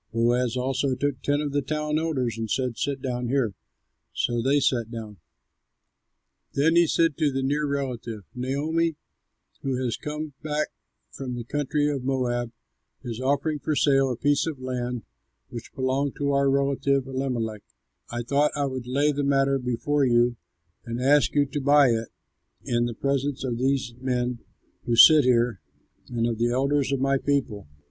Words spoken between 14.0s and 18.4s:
the piece of land which belonged to our relative Elimelech, and I